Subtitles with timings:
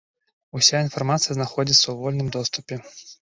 [0.59, 2.75] Уся інфармацыя знаходзіцца ў вольным доступе.